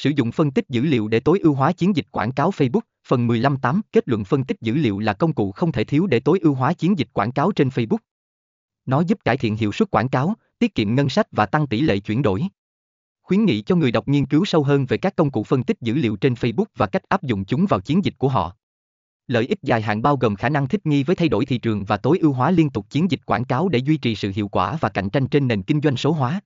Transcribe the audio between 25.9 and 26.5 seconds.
số hóa.